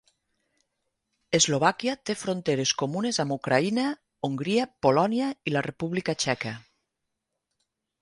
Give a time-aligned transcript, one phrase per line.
[1.39, 3.85] Eslovàquia té fronteres comunes amb Ucraïna,
[4.31, 6.59] Hongria, Polònia i la República Txeca.